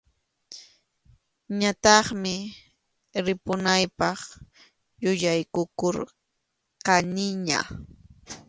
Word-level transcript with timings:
Ñataqmi 1.59 2.35
ripunaypaq 3.25 4.19
yuyaykukurqaniña. 5.03 7.59